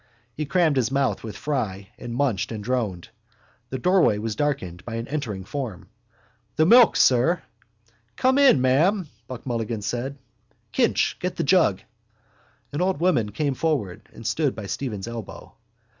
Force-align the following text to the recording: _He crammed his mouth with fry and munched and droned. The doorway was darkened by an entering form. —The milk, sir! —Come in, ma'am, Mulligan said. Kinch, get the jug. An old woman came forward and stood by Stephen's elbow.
_He 0.33 0.47
crammed 0.47 0.77
his 0.77 0.89
mouth 0.89 1.23
with 1.23 1.37
fry 1.37 1.89
and 1.95 2.15
munched 2.15 2.51
and 2.51 2.63
droned. 2.63 3.09
The 3.69 3.77
doorway 3.77 4.17
was 4.17 4.35
darkened 4.35 4.83
by 4.83 4.95
an 4.95 5.07
entering 5.07 5.43
form. 5.45 5.89
—The 6.55 6.65
milk, 6.65 6.95
sir! 6.95 7.43
—Come 8.15 8.39
in, 8.39 8.61
ma'am, 8.61 9.07
Mulligan 9.45 9.83
said. 9.83 10.17
Kinch, 10.71 11.19
get 11.19 11.35
the 11.35 11.43
jug. 11.43 11.81
An 12.73 12.81
old 12.81 12.99
woman 12.99 13.29
came 13.31 13.53
forward 13.53 14.09
and 14.11 14.25
stood 14.25 14.55
by 14.55 14.65
Stephen's 14.65 15.07
elbow. 15.07 15.53